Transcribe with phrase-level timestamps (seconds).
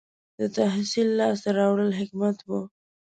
[0.39, 2.49] •د تحصیل لاسته راوړل حکمت و.